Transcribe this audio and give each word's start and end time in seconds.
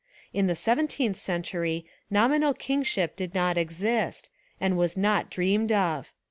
In 0.33 0.47
the 0.47 0.55
seventeenth 0.55 1.15
century 1.17 1.85
nominal 2.09 2.55
kingship 2.55 3.15
did 3.15 3.35
not 3.35 3.55
exist, 3.55 4.31
and 4.59 4.75
was 4.75 4.97
not 4.97 5.29
dreamed 5.29 5.71
of. 5.71 6.11